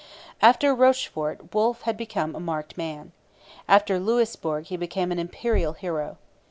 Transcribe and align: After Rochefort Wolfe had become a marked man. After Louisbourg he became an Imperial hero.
After 0.41 0.73
Rochefort 0.73 1.53
Wolfe 1.53 1.83
had 1.83 1.95
become 1.95 2.35
a 2.35 2.39
marked 2.39 2.75
man. 2.75 3.11
After 3.67 3.99
Louisbourg 3.99 4.65
he 4.65 4.75
became 4.75 5.11
an 5.11 5.19
Imperial 5.19 5.73
hero. 5.73 6.17